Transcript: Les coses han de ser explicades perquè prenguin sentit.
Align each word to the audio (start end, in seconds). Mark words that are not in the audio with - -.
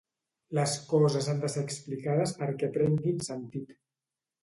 Les 0.59 0.73
coses 0.93 1.27
han 1.35 1.45
de 1.45 1.53
ser 1.57 1.65
explicades 1.67 2.35
perquè 2.43 2.73
prenguin 2.81 3.25
sentit. 3.33 3.81